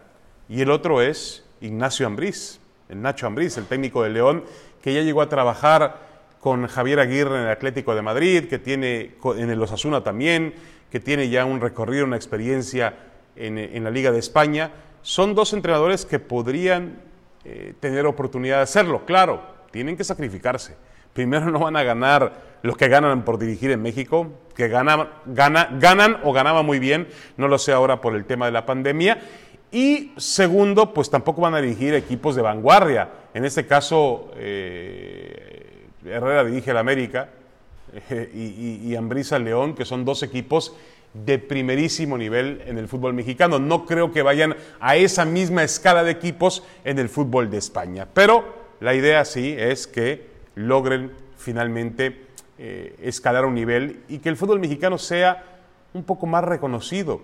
y 0.50 0.62
el 0.62 0.70
otro 0.70 1.02
es 1.02 1.44
Ignacio 1.62 2.06
Ambriz, 2.06 2.60
el 2.90 3.02
Nacho 3.02 3.28
Ambriz, 3.28 3.58
el 3.58 3.66
técnico 3.66 4.04
de 4.04 4.10
León, 4.10 4.44
que 4.82 4.94
ya 4.94 5.02
llegó 5.02 5.22
a 5.22 5.30
trabajar 5.30 6.12
con 6.40 6.68
Javier 6.68 7.00
Aguirre 7.00 7.38
en 7.38 7.44
el 7.44 7.50
Atlético 7.50 7.96
de 7.96 8.02
Madrid, 8.02 8.48
que 8.50 8.60
tiene 8.60 9.16
en 9.38 9.50
el 9.50 9.62
Osasuna 9.62 10.04
también, 10.04 10.54
que 10.92 11.00
tiene 11.00 11.30
ya 11.30 11.46
un 11.46 11.62
recorrido, 11.62 12.04
una 12.04 12.16
experiencia 12.18 12.96
en, 13.36 13.84
la 13.84 13.92
Liga 13.92 14.12
de 14.12 14.20
España. 14.20 14.72
Son 15.02 15.34
dos 15.34 15.54
entrenadores 15.54 16.06
que 16.06 16.20
podrían 16.20 17.00
eh, 17.46 17.74
tener 17.80 18.06
oportunidad 18.06 18.58
de 18.58 18.64
hacerlo. 18.64 19.06
Claro, 19.06 19.42
tienen 19.72 19.96
que 19.96 20.04
sacrificarse. 20.04 20.76
Primero 21.13 21.51
no 21.51 21.60
van 21.60 21.75
a 21.75 21.84
ganar 21.84 22.51
los 22.63 22.77
que 22.77 22.88
ganan 22.88 23.24
por 23.24 23.39
dirigir 23.39 23.72
en 23.72 23.82
México, 23.82 24.32
que 24.56 24.68
ganan, 24.68 25.08
o 26.24 26.34
ganaban 26.34 26.65
muy 26.65 26.80
bien, 26.80 27.08
no 27.38 27.48
lo 27.48 27.58
sé 27.58 27.72
ahora 27.72 28.01
por 28.01 28.15
el 28.15 28.25
tema 28.25 28.46
de 28.46 28.51
la 28.51 28.65
pandemia. 28.65 29.20
Y 29.72 30.12
segundo, 30.18 30.94
pues 30.94 31.10
tampoco 31.10 31.41
van 31.41 31.56
a 31.56 31.62
dirigir 31.62 31.94
equipos 31.94 32.36
de 32.36 32.41
vanguardia. 32.41 33.10
En 33.34 33.46
este 33.46 33.65
caso, 33.65 34.32
eh, 34.36 35.88
Herrera 36.06 36.44
dirige 36.44 36.72
al 36.72 36.77
América 36.77 37.30
eh, 38.10 38.30
y, 38.34 38.89
y, 38.89 38.96
Ambrisa 38.96 39.39
León, 39.39 39.74
que 39.74 39.86
son 39.86 40.03
dos 40.03 40.24
equipos 40.24 40.75
de 41.13 41.39
primerísimo 41.39 42.18
nivel 42.18 42.62
en 42.65 42.77
el 42.77 42.88
fútbol 42.88 43.13
mexicano. 43.13 43.60
No 43.60 43.86
creo 43.86 44.12
que 44.12 44.22
vayan 44.22 44.56
a 44.80 44.98
esa 44.98 45.25
misma 45.25 45.63
escala 45.63 46.03
de 46.03 46.12
equipos 46.12 46.63
en 46.84 47.00
el 47.00 47.08
fútbol 47.08 47.50
de 47.50 47.58
España. 47.58 48.08
Pero 48.13 48.44
la 48.82 48.94
idea 48.94 49.24
sí 49.24 49.56
es 49.58 49.88
que 49.88 50.31
logren 50.62 51.12
finalmente 51.38 52.27
eh, 52.58 52.96
escalar 53.01 53.46
un 53.46 53.56
nivel 53.56 54.03
y 54.08 54.20
que 54.20 54.30
el 54.30 54.38
fútbol 54.38 54.60
mexicano 54.60 54.98
sea 54.98 55.44
un 55.94 56.03
poco 56.03 56.25
más 56.25 56.44
reconocido. 56.44 57.22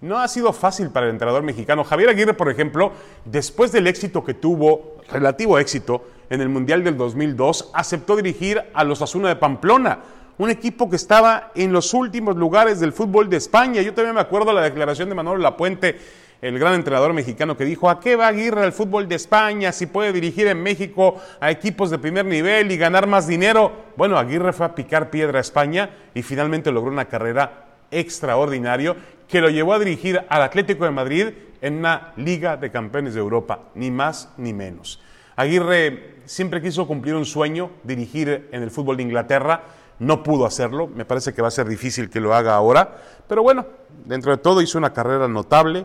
No 0.00 0.18
ha 0.18 0.28
sido 0.28 0.52
fácil 0.52 0.90
para 0.90 1.06
el 1.06 1.12
entrenador 1.12 1.42
mexicano. 1.42 1.82
Javier 1.82 2.10
Aguirre, 2.10 2.34
por 2.34 2.50
ejemplo, 2.50 2.92
después 3.24 3.72
del 3.72 3.86
éxito 3.86 4.24
que 4.24 4.34
tuvo, 4.34 4.96
relativo 5.10 5.58
éxito, 5.58 6.04
en 6.30 6.40
el 6.40 6.48
Mundial 6.48 6.84
del 6.84 6.96
2002, 6.96 7.70
aceptó 7.74 8.14
dirigir 8.14 8.62
a 8.74 8.84
los 8.84 9.02
Asuna 9.02 9.28
de 9.28 9.36
Pamplona, 9.36 9.98
un 10.38 10.50
equipo 10.50 10.88
que 10.88 10.96
estaba 10.96 11.50
en 11.56 11.72
los 11.72 11.92
últimos 11.94 12.36
lugares 12.36 12.78
del 12.78 12.92
fútbol 12.92 13.28
de 13.28 13.38
España. 13.38 13.82
Yo 13.82 13.92
también 13.92 14.14
me 14.14 14.20
acuerdo 14.20 14.52
la 14.52 14.62
declaración 14.62 15.08
de 15.08 15.16
Manuel 15.16 15.42
Lapuente, 15.42 15.98
el 16.40 16.58
gran 16.58 16.74
entrenador 16.74 17.12
mexicano, 17.12 17.56
que 17.56 17.64
dijo, 17.64 17.90
¿a 17.90 17.98
qué 17.98 18.14
va 18.14 18.28
Aguirre 18.28 18.62
al 18.62 18.72
fútbol 18.72 19.08
de 19.08 19.16
España 19.16 19.72
si 19.72 19.86
puede 19.86 20.12
dirigir 20.12 20.46
en 20.46 20.62
México 20.62 21.20
a 21.40 21.50
equipos 21.50 21.90
de 21.90 21.98
primer 21.98 22.24
nivel 22.24 22.70
y 22.70 22.76
ganar 22.76 23.06
más 23.06 23.26
dinero? 23.26 23.72
Bueno, 23.96 24.18
Aguirre 24.18 24.52
fue 24.52 24.66
a 24.66 24.74
picar 24.74 25.10
piedra 25.10 25.38
a 25.38 25.40
España 25.40 25.90
y 26.14 26.22
finalmente 26.22 26.70
logró 26.70 26.92
una 26.92 27.06
carrera 27.06 27.66
extraordinario 27.90 28.96
que 29.26 29.40
lo 29.40 29.50
llevó 29.50 29.74
a 29.74 29.78
dirigir 29.78 30.22
al 30.28 30.42
Atlético 30.42 30.84
de 30.84 30.90
Madrid 30.90 31.28
en 31.60 31.78
una 31.78 32.12
Liga 32.16 32.56
de 32.56 32.70
Campeones 32.70 33.14
de 33.14 33.20
Europa, 33.20 33.70
ni 33.74 33.90
más 33.90 34.32
ni 34.36 34.52
menos. 34.52 35.00
Aguirre 35.34 36.18
siempre 36.24 36.62
quiso 36.62 36.86
cumplir 36.86 37.14
un 37.14 37.24
sueño, 37.24 37.70
dirigir 37.82 38.48
en 38.52 38.62
el 38.62 38.70
fútbol 38.70 38.96
de 38.96 39.02
Inglaterra, 39.02 39.62
no 39.98 40.22
pudo 40.22 40.46
hacerlo, 40.46 40.86
me 40.86 41.04
parece 41.04 41.34
que 41.34 41.42
va 41.42 41.48
a 41.48 41.52
ser 41.52 41.66
difícil 41.68 42.08
que 42.08 42.20
lo 42.20 42.32
haga 42.32 42.54
ahora, 42.54 42.96
pero 43.26 43.42
bueno, 43.42 43.66
dentro 44.04 44.30
de 44.30 44.38
todo 44.38 44.62
hizo 44.62 44.78
una 44.78 44.92
carrera 44.92 45.26
notable 45.26 45.84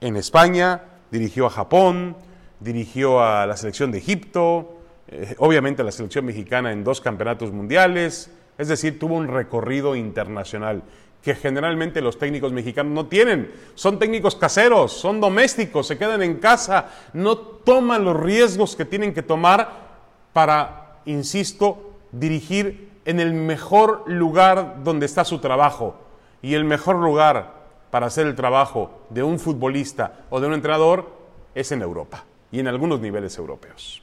en 0.00 0.16
España, 0.16 0.82
dirigió 1.10 1.46
a 1.46 1.50
Japón, 1.50 2.16
dirigió 2.60 3.22
a 3.22 3.46
la 3.46 3.56
selección 3.56 3.90
de 3.90 3.98
Egipto, 3.98 4.78
eh, 5.08 5.34
obviamente 5.38 5.82
a 5.82 5.84
la 5.84 5.92
selección 5.92 6.24
mexicana 6.24 6.72
en 6.72 6.84
dos 6.84 7.00
campeonatos 7.00 7.52
mundiales, 7.52 8.30
es 8.58 8.68
decir, 8.68 8.98
tuvo 8.98 9.16
un 9.16 9.28
recorrido 9.28 9.96
internacional 9.96 10.82
que 11.22 11.34
generalmente 11.34 12.00
los 12.00 12.18
técnicos 12.18 12.52
mexicanos 12.52 12.92
no 12.92 13.06
tienen. 13.06 13.52
Son 13.74 13.98
técnicos 13.98 14.36
caseros, 14.36 14.92
son 14.92 15.20
domésticos, 15.20 15.86
se 15.86 15.98
quedan 15.98 16.22
en 16.22 16.36
casa, 16.36 16.88
no 17.12 17.36
toman 17.36 18.04
los 18.04 18.18
riesgos 18.18 18.76
que 18.76 18.84
tienen 18.84 19.12
que 19.12 19.22
tomar 19.22 19.90
para, 20.32 21.00
insisto, 21.04 21.98
dirigir 22.12 22.90
en 23.04 23.20
el 23.20 23.34
mejor 23.34 24.04
lugar 24.06 24.82
donde 24.82 25.06
está 25.06 25.24
su 25.24 25.38
trabajo. 25.40 25.96
Y 26.42 26.54
el 26.54 26.64
mejor 26.64 26.96
lugar 26.96 27.59
para 27.90 28.06
hacer 28.06 28.26
el 28.26 28.34
trabajo 28.34 29.02
de 29.10 29.22
un 29.22 29.38
futbolista 29.38 30.24
o 30.30 30.40
de 30.40 30.46
un 30.46 30.54
entrenador 30.54 31.10
es 31.54 31.72
en 31.72 31.82
Europa 31.82 32.24
y 32.52 32.60
en 32.60 32.68
algunos 32.68 33.00
niveles 33.00 33.36
europeos. 33.38 34.02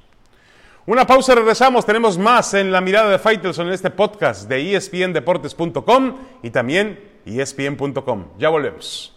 Una 0.85 1.05
pausa, 1.05 1.35
regresamos. 1.35 1.85
Tenemos 1.85 2.17
más 2.17 2.53
en 2.53 2.71
la 2.71 2.79
mirada 2.79 3.09
de 3.11 3.19
Faitelson 3.19 3.67
en 3.67 3.73
este 3.73 3.89
podcast 3.89 4.47
de 4.47 4.75
espndeportes.com 4.75 6.15
y 6.43 6.49
también 6.49 6.97
espn.com. 7.25 8.25
Ya 8.37 8.47
volvemos. 8.47 9.16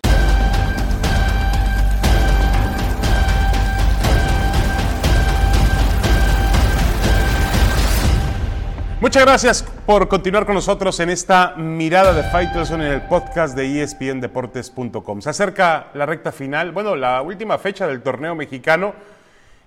Muchas 9.00 9.24
gracias 9.24 9.64
por 9.86 10.08
continuar 10.08 10.44
con 10.44 10.54
nosotros 10.54 11.00
en 11.00 11.08
esta 11.08 11.54
mirada 11.56 12.12
de 12.12 12.22
Faitelson 12.22 12.82
en 12.82 12.92
el 12.92 13.00
podcast 13.00 13.56
de 13.56 13.82
espndeportes.com. 13.82 15.22
Se 15.22 15.30
acerca 15.30 15.86
la 15.94 16.04
recta 16.04 16.32
final, 16.32 16.72
bueno, 16.72 16.94
la 16.96 17.22
última 17.22 17.56
fecha 17.56 17.86
del 17.86 18.02
torneo 18.02 18.34
mexicano 18.34 18.92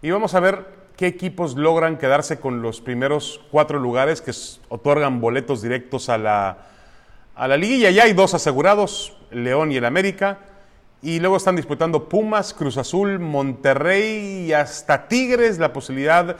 y 0.03 0.11
vamos 0.11 0.35
a 0.35 0.39
ver 0.39 0.67
qué 0.95 1.07
equipos 1.07 1.55
logran 1.55 1.97
quedarse 1.97 2.39
con 2.39 2.61
los 2.61 2.79
primeros 2.79 3.41
cuatro 3.49 3.79
lugares 3.79 4.21
que 4.21 4.33
otorgan 4.69 5.19
boletos 5.19 5.63
directos 5.63 6.09
a 6.09 6.19
la, 6.19 6.57
a 7.33 7.47
la 7.47 7.57
liguilla. 7.57 7.89
Ya 7.89 8.03
hay 8.03 8.13
dos 8.13 8.35
asegurados, 8.35 9.17
León 9.31 9.71
y 9.71 9.77
el 9.77 9.85
América. 9.85 10.37
Y 11.01 11.19
luego 11.19 11.37
están 11.37 11.55
disputando 11.55 12.07
Pumas, 12.07 12.53
Cruz 12.53 12.77
Azul, 12.77 13.17
Monterrey 13.17 14.45
y 14.45 14.53
hasta 14.53 15.07
Tigres 15.07 15.57
la 15.57 15.73
posibilidad 15.73 16.37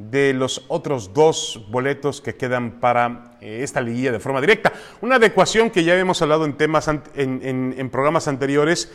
de 0.00 0.32
los 0.32 0.64
otros 0.68 1.12
dos 1.12 1.66
boletos 1.70 2.20
que 2.20 2.34
quedan 2.34 2.80
para 2.80 3.36
eh, 3.40 3.60
esta 3.62 3.80
liguilla 3.80 4.10
de 4.10 4.18
forma 4.18 4.40
directa. 4.40 4.72
Una 5.02 5.16
adecuación 5.16 5.70
que 5.70 5.84
ya 5.84 5.96
hemos 5.98 6.22
hablado 6.22 6.46
en 6.46 6.56
temas 6.56 6.88
en 6.88 7.90
programas 7.90 8.26
anteriores 8.26 8.90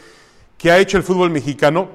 que 0.57 0.71
ha 0.71 0.79
hecho 0.79 0.97
el 0.97 1.03
fútbol 1.03 1.29
mexicano 1.29 1.89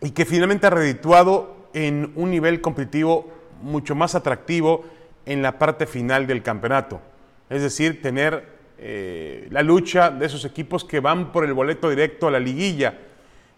y 0.00 0.10
que 0.10 0.24
finalmente 0.24 0.66
ha 0.66 0.70
redituado 0.70 1.68
en 1.72 2.12
un 2.16 2.30
nivel 2.30 2.60
competitivo 2.60 3.30
mucho 3.62 3.94
más 3.94 4.14
atractivo 4.14 4.84
en 5.24 5.42
la 5.42 5.58
parte 5.58 5.86
final 5.86 6.26
del 6.26 6.42
campeonato. 6.42 7.00
Es 7.48 7.62
decir, 7.62 8.02
tener 8.02 8.56
eh, 8.78 9.46
la 9.50 9.62
lucha 9.62 10.10
de 10.10 10.26
esos 10.26 10.44
equipos 10.44 10.84
que 10.84 11.00
van 11.00 11.32
por 11.32 11.44
el 11.44 11.52
boleto 11.52 11.88
directo 11.88 12.28
a 12.28 12.30
la 12.30 12.40
liguilla, 12.40 12.98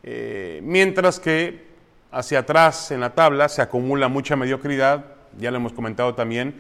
eh, 0.03 0.61
mientras 0.63 1.19
que 1.21 1.68
hacia 2.11 2.41
atrás 2.41 2.91
en 2.91 3.01
la 3.01 3.11
tabla 3.11 3.49
se 3.49 3.63
acumula 3.63 4.09
mucha 4.09 4.37
mediocridad, 4.37 5.05
ya 5.39 5.51
lo 5.51 5.59
hemos 5.59 5.73
comentado 5.73 6.15
también, 6.15 6.55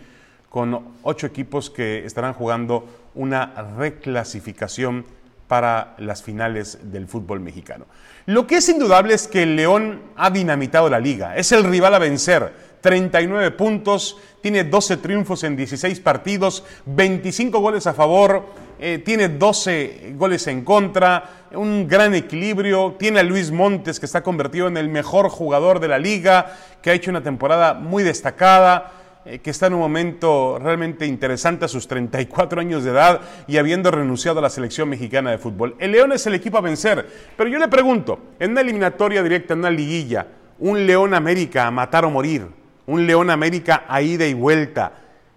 con 0.48 0.94
ocho 1.02 1.26
equipos 1.26 1.70
que 1.70 2.04
estarán 2.04 2.32
jugando 2.32 2.88
una 3.14 3.54
reclasificación 3.76 5.04
para 5.46 5.94
las 5.98 6.22
finales 6.22 6.78
del 6.92 7.08
fútbol 7.08 7.40
mexicano. 7.40 7.86
Lo 8.26 8.46
que 8.46 8.56
es 8.56 8.68
indudable 8.68 9.14
es 9.14 9.26
que 9.26 9.42
el 9.42 9.56
León 9.56 10.02
ha 10.16 10.30
dinamitado 10.30 10.90
la 10.90 11.00
liga, 11.00 11.36
es 11.36 11.52
el 11.52 11.64
rival 11.64 11.94
a 11.94 11.98
vencer. 11.98 12.67
39 12.80 13.50
puntos, 13.52 14.16
tiene 14.40 14.64
12 14.64 14.98
triunfos 14.98 15.44
en 15.44 15.56
16 15.56 16.00
partidos, 16.00 16.64
25 16.86 17.58
goles 17.60 17.86
a 17.86 17.94
favor, 17.94 18.46
eh, 18.78 19.02
tiene 19.04 19.28
12 19.28 20.14
goles 20.16 20.46
en 20.46 20.64
contra, 20.64 21.46
un 21.52 21.88
gran 21.88 22.14
equilibrio, 22.14 22.94
tiene 22.98 23.20
a 23.20 23.22
Luis 23.22 23.50
Montes 23.50 23.98
que 23.98 24.06
está 24.06 24.22
convertido 24.22 24.68
en 24.68 24.76
el 24.76 24.88
mejor 24.88 25.28
jugador 25.28 25.80
de 25.80 25.88
la 25.88 25.98
liga, 25.98 26.56
que 26.80 26.90
ha 26.90 26.94
hecho 26.94 27.10
una 27.10 27.22
temporada 27.22 27.74
muy 27.74 28.04
destacada, 28.04 28.92
eh, 29.24 29.40
que 29.40 29.50
está 29.50 29.66
en 29.66 29.74
un 29.74 29.80
momento 29.80 30.58
realmente 30.62 31.06
interesante 31.06 31.64
a 31.64 31.68
sus 31.68 31.88
34 31.88 32.60
años 32.60 32.84
de 32.84 32.92
edad 32.92 33.20
y 33.48 33.56
habiendo 33.56 33.90
renunciado 33.90 34.38
a 34.38 34.42
la 34.42 34.50
selección 34.50 34.88
mexicana 34.88 35.32
de 35.32 35.38
fútbol. 35.38 35.74
El 35.80 35.92
León 35.92 36.12
es 36.12 36.26
el 36.26 36.34
equipo 36.34 36.58
a 36.58 36.62
vencer, 36.62 37.04
pero 37.36 37.50
yo 37.50 37.58
le 37.58 37.68
pregunto, 37.68 38.20
en 38.38 38.52
una 38.52 38.60
eliminatoria 38.60 39.22
directa, 39.22 39.54
en 39.54 39.60
una 39.60 39.70
liguilla, 39.70 40.28
un 40.60 40.86
León 40.86 41.14
América 41.14 41.66
a 41.66 41.70
matar 41.70 42.04
o 42.04 42.10
morir, 42.10 42.46
un 42.88 43.06
León 43.06 43.28
América 43.28 43.84
a 43.86 44.00
ida 44.00 44.26
y 44.26 44.32
vuelta, 44.32 44.92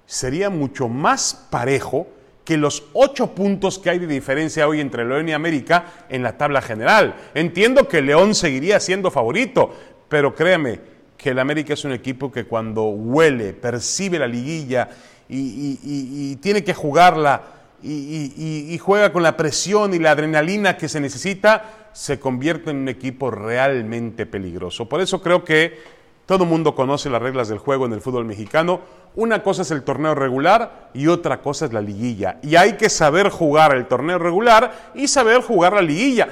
sería 0.05 0.49
mucho 0.49 0.87
más 0.87 1.47
parejo 1.51 2.07
que 2.45 2.55
los 2.55 2.85
ocho 2.93 3.35
puntos 3.35 3.77
que 3.77 3.89
hay 3.89 3.99
de 3.99 4.07
diferencia 4.07 4.67
hoy 4.67 4.79
entre 4.79 5.05
León 5.05 5.27
y 5.27 5.33
América 5.33 6.05
en 6.07 6.23
la 6.23 6.37
tabla 6.37 6.61
general. 6.61 7.13
Entiendo 7.33 7.89
que 7.89 8.01
León 8.01 8.35
seguiría 8.35 8.79
siendo 8.79 9.11
favorito, 9.11 9.75
pero 10.07 10.33
créeme, 10.33 10.79
que 11.17 11.31
el 11.31 11.39
América 11.39 11.73
es 11.73 11.83
un 11.83 11.91
equipo 11.91 12.31
que 12.31 12.45
cuando 12.45 12.83
huele, 12.85 13.51
percibe 13.51 14.17
la 14.17 14.27
liguilla 14.27 14.89
y, 15.27 16.37
tiene 16.37 16.63
que 16.63 16.73
jugarla 16.73 17.43
y, 17.83 18.77
juega 18.81 19.11
con 19.11 19.23
la 19.23 19.35
presión 19.35 19.93
y 19.93 19.99
la 19.99 20.11
adrenalina 20.11 20.77
que 20.77 20.87
se 20.87 21.01
necesita, 21.01 21.89
se 21.91 22.17
convierte 22.17 22.71
en 22.71 22.77
un 22.77 22.87
equipo 22.87 23.29
realmente 23.29 24.25
peligroso. 24.25 24.87
Por 24.87 25.01
eso 25.01 25.21
creo 25.21 25.43
que 25.43 26.00
todo 26.25 26.45
mundo 26.45 26.75
conoce 26.75 27.09
las 27.09 27.21
reglas 27.21 27.49
del 27.49 27.57
juego 27.57 27.85
en 27.85 27.93
el 27.93 28.01
fútbol 28.01 28.25
mexicano. 28.25 28.79
Una 29.15 29.43
cosa 29.43 29.63
es 29.63 29.71
el 29.71 29.83
torneo 29.83 30.15
regular 30.15 30.89
y 30.93 31.07
otra 31.07 31.41
cosa 31.41 31.65
es 31.65 31.73
la 31.73 31.81
liguilla. 31.81 32.39
Y 32.41 32.55
hay 32.55 32.77
que 32.77 32.89
saber 32.89 33.29
jugar 33.29 33.75
el 33.75 33.87
torneo 33.87 34.17
regular 34.17 34.91
y 34.93 35.07
saber 35.07 35.41
jugar 35.41 35.73
la 35.73 35.81
liguilla. 35.81 36.29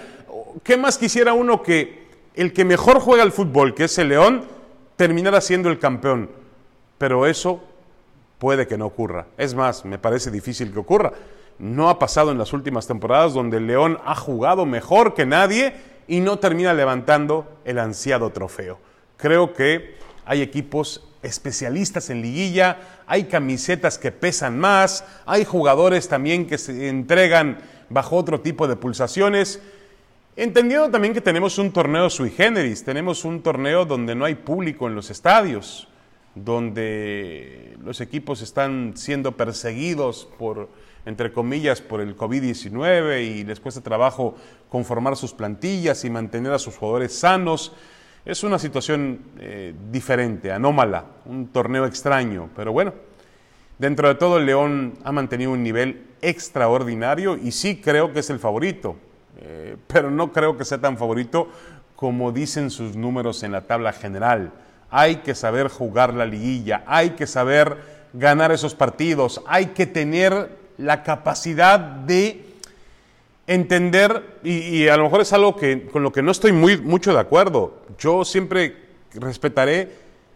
¿Qué 0.63 0.77
más 0.77 0.98
quisiera 0.98 1.34
uno 1.34 1.62
que 1.62 2.08
el 2.39 2.53
que 2.53 2.63
mejor 2.63 3.00
juega 3.00 3.24
el 3.24 3.34
fútbol, 3.34 3.75
que 3.75 3.84
es 3.84 3.98
el 3.98 4.10
León, 4.10 4.46
terminará 4.96 5.41
siendo 5.41 5.69
el 5.69 5.77
campeón. 5.77 6.29
Pero 6.98 7.25
eso 7.25 7.62
puede 8.38 8.67
que 8.67 8.77
no 8.77 8.86
ocurra. 8.86 9.27
Es 9.38 9.53
más, 9.55 9.84
me 9.84 10.00
parece 10.00 10.31
difícil 10.31 10.72
que 10.72 10.79
ocurra. 10.79 11.12
No 11.58 11.89
ha 11.89 12.00
pasado 12.00 12.31
en 12.31 12.38
las 12.38 12.53
últimas 12.53 12.88
temporadas 12.88 13.34
donde 13.34 13.58
el 13.58 13.67
León 13.67 14.00
ha 14.05 14.15
jugado 14.15 14.65
mejor 14.65 15.13
que 15.13 15.25
nadie 15.25 15.74
y 16.08 16.22
no 16.22 16.39
termina 16.39 16.74
levantando 16.74 17.46
el 17.65 17.77
ansiado 17.79 18.29
trofeo. 18.29 18.79
Creo 19.20 19.54
que 19.54 19.96
hay 20.26 20.42
equipos 20.42 21.04
especialistas 21.22 22.10
en 22.10 22.22
liguilla, 22.22 22.78
hay 23.06 23.26
camisetas 23.26 23.98
que 23.98 24.14
pesan 24.14 24.58
más, 24.58 25.04
hay 25.26 25.44
jugadores 25.44 26.08
también 26.08 26.48
que 26.48 26.58
se 26.58 26.88
entregan 26.88 27.58
bajo 27.90 28.16
otro 28.16 28.40
tipo 28.40 28.66
de 28.68 28.78
pulsaciones. 28.78 29.62
Entendiendo 30.38 30.90
también 30.90 31.14
que 31.14 31.20
tenemos 31.20 31.58
un 31.58 31.74
torneo 31.74 32.10
sui 32.10 32.30
generis, 32.30 32.86
tenemos 32.86 33.26
un 33.26 33.42
torneo 33.44 33.84
donde 33.84 34.16
no 34.16 34.24
hay 34.24 34.36
público 34.36 34.88
en 34.88 34.96
los 34.96 35.10
estadios, 35.10 35.90
donde 36.34 37.76
los 37.84 38.00
equipos 38.00 38.42
están 38.42 38.94
siendo 38.96 39.34
perseguidos 39.34 40.30
por 40.38 40.70
entre 41.06 41.34
comillas, 41.34 41.82
por 41.82 42.02
el 42.02 42.16
COVID-19 42.16 43.24
y 43.24 43.44
les 43.44 43.60
cuesta 43.60 43.82
trabajo 43.82 44.36
conformar 44.70 45.16
sus 45.16 45.34
plantillas 45.34 46.06
y 46.06 46.10
mantener 46.10 46.52
a 46.52 46.60
sus 46.60 46.78
jugadores 46.78 47.14
sanos. 47.18 47.74
Es 48.26 48.44
una 48.44 48.60
situación 48.60 49.20
eh, 49.40 49.74
diferente, 49.92 50.52
anómala, 50.52 51.06
un 51.26 51.48
torneo 51.48 51.86
extraño, 51.86 52.50
pero 52.54 52.74
bueno, 52.74 52.94
dentro 53.78 54.10
de 54.10 54.16
todo 54.16 54.38
el 54.38 54.46
León 54.46 54.96
ha 55.06 55.12
mantenido 55.14 55.52
un 55.52 55.64
nivel 55.64 56.06
extraordinario 56.22 57.38
y 57.38 57.52
sí 57.52 57.80
creo 57.82 58.12
que 58.12 58.20
es 58.20 58.30
el 58.30 58.40
favorito, 58.40 58.98
eh, 59.40 59.78
pero 59.88 60.12
no 60.12 60.34
creo 60.34 60.58
que 60.58 60.66
sea 60.66 60.80
tan 60.80 60.98
favorito 60.98 61.50
como 61.96 62.34
dicen 62.34 62.70
sus 62.70 62.98
números 62.98 63.42
en 63.44 63.54
la 63.54 63.62
tabla 63.62 63.94
general. 63.94 64.52
Hay 64.90 65.18
que 65.18 65.34
saber 65.34 65.70
jugar 65.70 66.14
la 66.14 66.26
liguilla, 66.26 66.84
hay 66.88 67.12
que 67.12 67.26
saber 67.26 67.78
ganar 68.12 68.52
esos 68.52 68.76
partidos, 68.76 69.42
hay 69.48 69.68
que 69.68 69.86
tener 69.86 70.58
la 70.78 71.04
capacidad 71.04 71.80
de 71.80 72.49
entender, 73.53 74.38
y, 74.44 74.88
a 74.88 74.98
lo 74.98 75.03
mejor 75.03 75.22
es 75.22 75.34
algo 75.34 75.56
que, 75.56 75.88
con 75.88 76.03
lo 76.03 76.12
que 76.12 76.22
no 76.22 76.32
estoy 76.32 76.51
muy, 76.51 76.77
mucho 76.77 77.13
de 77.13 77.20
acuerdo, 77.20 77.79
yo 77.98 78.24
siempre 78.24 78.75
respetaré 79.13 79.89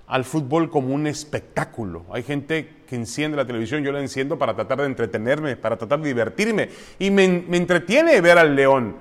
al 0.08 0.26
fútbol 0.26 0.70
como 0.70 0.94
un 0.94 1.08
espectáculo. 1.08 2.06
Hay 2.12 2.24
gente 2.24 2.70
que 2.88 2.96
enciende 2.96 3.38
la 3.38 3.46
televisión, 3.46 3.84
yo 3.84 3.92
la 3.92 4.00
enciendo 4.00 4.38
para 4.38 4.56
tratar 4.56 4.80
de 4.80 4.88
entretenerme, 4.88 5.56
para 5.56 5.78
tratar 5.78 6.02
de 6.02 6.08
divertirme, 6.08 6.70
y 6.98 7.12
me, 7.12 7.28
me 7.28 7.58
entretiene 7.58 8.20
ver 8.20 8.38
al 8.38 8.56
león, 8.56 8.96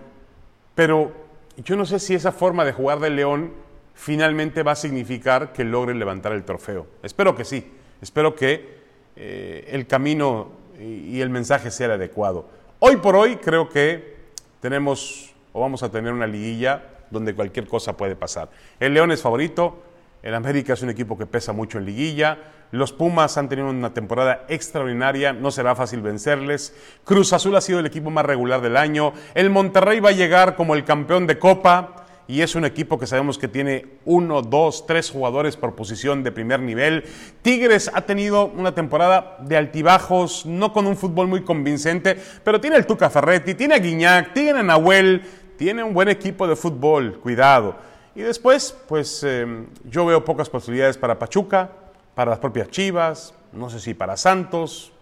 pero 0.74 1.12
yo 1.56 1.76
no 1.76 1.86
sé 1.86 1.98
si 1.98 2.14
esa 2.14 2.32
forma 2.32 2.64
de 2.64 2.72
jugar 2.72 3.00
del 3.00 3.16
león 3.16 3.52
finalmente 3.94 4.62
va 4.62 4.72
a 4.72 4.76
significar 4.76 5.52
que 5.52 5.64
logre 5.64 5.94
levantar 5.94 6.32
el 6.32 6.44
trofeo. 6.44 6.86
Espero 7.02 7.34
que 7.34 7.44
sí, 7.44 7.70
espero 8.00 8.34
que 8.34 8.82
eh, 9.16 9.68
el 9.70 9.86
camino 9.86 10.50
y 10.80 11.20
el 11.20 11.30
mensaje 11.30 11.70
sea 11.70 11.86
el 11.86 11.92
adecuado. 11.92 12.48
Hoy 12.84 12.96
por 12.96 13.14
hoy 13.14 13.36
creo 13.36 13.68
que 13.68 14.16
tenemos 14.58 15.32
o 15.52 15.60
vamos 15.60 15.84
a 15.84 15.88
tener 15.92 16.12
una 16.12 16.26
liguilla 16.26 16.82
donde 17.12 17.32
cualquier 17.32 17.68
cosa 17.68 17.96
puede 17.96 18.16
pasar. 18.16 18.50
El 18.80 18.94
León 18.94 19.12
es 19.12 19.22
favorito, 19.22 19.84
el 20.20 20.34
América 20.34 20.72
es 20.72 20.82
un 20.82 20.90
equipo 20.90 21.16
que 21.16 21.24
pesa 21.24 21.52
mucho 21.52 21.78
en 21.78 21.84
liguilla, 21.84 22.38
los 22.72 22.92
Pumas 22.92 23.38
han 23.38 23.48
tenido 23.48 23.70
una 23.70 23.94
temporada 23.94 24.46
extraordinaria, 24.48 25.32
no 25.32 25.52
será 25.52 25.76
fácil 25.76 26.00
vencerles, 26.02 26.74
Cruz 27.04 27.32
Azul 27.32 27.54
ha 27.54 27.60
sido 27.60 27.78
el 27.78 27.86
equipo 27.86 28.10
más 28.10 28.26
regular 28.26 28.60
del 28.60 28.76
año, 28.76 29.12
el 29.34 29.48
Monterrey 29.48 30.00
va 30.00 30.08
a 30.08 30.12
llegar 30.12 30.56
como 30.56 30.74
el 30.74 30.84
campeón 30.84 31.28
de 31.28 31.38
Copa, 31.38 32.04
y 32.32 32.40
es 32.40 32.54
un 32.54 32.64
equipo 32.64 32.98
que 32.98 33.06
sabemos 33.06 33.36
que 33.36 33.46
tiene 33.46 33.84
uno, 34.06 34.40
dos, 34.40 34.86
tres 34.86 35.10
jugadores 35.10 35.54
por 35.54 35.74
posición 35.74 36.22
de 36.22 36.32
primer 36.32 36.60
nivel. 36.60 37.04
Tigres 37.42 37.90
ha 37.92 38.06
tenido 38.06 38.46
una 38.46 38.74
temporada 38.74 39.36
de 39.42 39.58
altibajos, 39.58 40.46
no 40.46 40.72
con 40.72 40.86
un 40.86 40.96
fútbol 40.96 41.28
muy 41.28 41.42
convincente, 41.42 42.16
pero 42.42 42.58
tiene 42.58 42.76
el 42.76 42.86
Tuca 42.86 43.10
Ferretti, 43.10 43.54
tiene 43.54 43.74
a 43.74 43.78
Guiñac, 43.80 44.32
tiene 44.32 44.60
a 44.60 44.62
Nahuel, 44.62 45.20
tiene 45.58 45.84
un 45.84 45.92
buen 45.92 46.08
equipo 46.08 46.48
de 46.48 46.56
fútbol, 46.56 47.20
cuidado. 47.20 47.76
Y 48.14 48.22
después, 48.22 48.74
pues 48.88 49.22
em, 49.24 49.66
yo 49.84 50.06
veo 50.06 50.24
pocas 50.24 50.48
posibilidades 50.48 50.96
para 50.96 51.18
Pachuca, 51.18 51.70
para 52.14 52.30
las 52.30 52.38
propias 52.38 52.70
Chivas, 52.70 53.34
no 53.52 53.68
sé 53.68 53.78
si 53.78 53.92
para 53.92 54.16
Santos, 54.16 54.94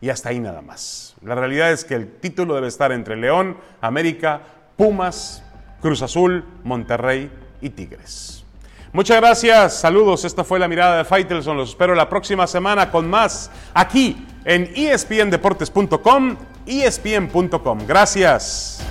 y 0.00 0.08
hasta 0.08 0.28
ahí 0.28 0.38
nada 0.38 0.62
más. 0.62 1.16
La 1.20 1.34
realidad 1.34 1.72
es 1.72 1.84
que 1.84 1.96
el 1.96 2.12
título 2.12 2.54
debe 2.54 2.68
estar 2.68 2.92
entre 2.92 3.16
León, 3.16 3.56
América, 3.80 4.42
Pumas, 4.76 5.42
Cruz 5.80 6.02
Azul, 6.02 6.44
Monterrey 6.64 7.30
y 7.60 7.70
Tigres. 7.70 8.44
Muchas 8.92 9.18
gracias, 9.18 9.80
saludos. 9.80 10.24
Esta 10.24 10.42
fue 10.42 10.58
la 10.58 10.68
mirada 10.68 10.98
de 10.98 11.04
Faitelson. 11.04 11.56
Los 11.56 11.70
espero 11.70 11.94
la 11.94 12.08
próxima 12.08 12.46
semana 12.46 12.90
con 12.90 13.08
más 13.08 13.50
aquí 13.74 14.26
en 14.44 14.70
espndeportes.com, 14.74 16.36
espn.com. 16.66 17.78
Gracias. 17.86 18.82